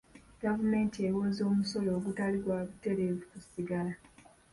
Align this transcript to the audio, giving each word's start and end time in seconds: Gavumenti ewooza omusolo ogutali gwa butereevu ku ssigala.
Gavumenti 0.43 0.97
ewooza 1.09 1.41
omusolo 1.51 1.89
ogutali 1.97 2.37
gwa 2.43 2.59
butereevu 2.69 3.23
ku 3.31 3.37
ssigala. 3.43 3.93